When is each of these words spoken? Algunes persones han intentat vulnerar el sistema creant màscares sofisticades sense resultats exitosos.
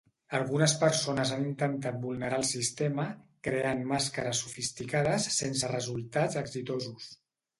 Algunes 0.35 0.71
persones 0.83 1.33
han 1.33 1.43
intentat 1.47 1.99
vulnerar 2.05 2.39
el 2.41 2.45
sistema 2.53 3.05
creant 3.47 3.83
màscares 3.93 4.41
sofisticades 4.47 5.31
sense 5.37 5.69
resultats 5.75 6.41
exitosos. 6.45 7.07